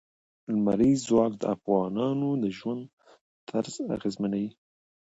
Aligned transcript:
لمریز 0.53 0.99
ځواک 1.09 1.33
د 1.37 1.43
افغانانو 1.55 2.29
د 2.43 2.45
ژوند 2.57 2.83
طرز 3.49 3.73
اغېزمنوي. 3.95 4.49